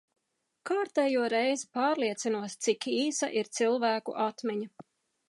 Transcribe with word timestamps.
Kārtējo 0.69 1.27
reizi 1.33 1.67
pārliecinos, 1.79 2.57
cik 2.69 2.87
īsa 2.95 3.29
ir 3.43 3.53
cilvēku 3.59 4.17
atmiņa. 4.29 4.73